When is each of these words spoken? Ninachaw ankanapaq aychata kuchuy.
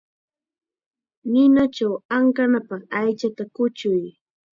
Ninachaw 1.31 1.93
ankanapaq 2.17 2.81
aychata 2.97 3.43
kuchuy. 3.55 4.03